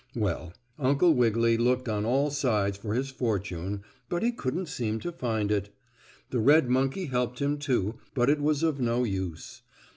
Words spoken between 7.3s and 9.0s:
him, too, but it was of